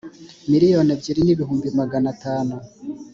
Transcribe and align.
miliyoni 0.49 0.91
ebyiri 0.95 1.21
n 1.23 1.29
ibihumbi 1.33 1.67
magana 1.79 2.07
atanu 2.13 2.55